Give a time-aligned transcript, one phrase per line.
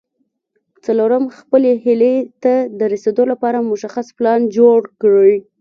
[0.85, 5.33] څلورم خپلې هيلې ته د رسېدو لپاره مشخص پلان جوړ کړئ.